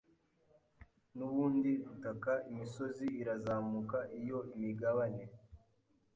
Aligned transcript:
nubundi 1.15 1.71
butaka 1.85 2.33
Imisozi 2.51 3.05
irazamuka 3.21 3.97
iyo 4.19 4.39
imigabane 4.55 5.23